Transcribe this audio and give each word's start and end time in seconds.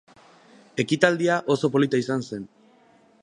Ekitaldia 0.83 1.37
oso 1.57 1.71
polita 1.77 2.01
izan 2.05 2.25
zen. 2.31 2.49